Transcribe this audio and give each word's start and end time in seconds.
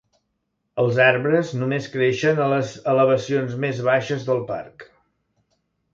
Els 0.83 0.95
arbres 1.07 1.51
només 1.63 1.89
creixen 1.95 2.41
a 2.45 2.47
les 2.53 2.73
elevacions 2.95 3.55
més 3.67 3.83
baixes 3.91 4.29
del 4.31 4.45
parc. 4.53 4.87